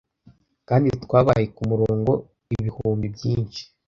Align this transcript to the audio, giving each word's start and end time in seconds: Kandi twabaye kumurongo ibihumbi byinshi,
Kandi 0.67 0.87
twabaye 1.03 1.45
kumurongo 1.55 2.11
ibihumbi 2.55 3.05
byinshi, 3.15 3.61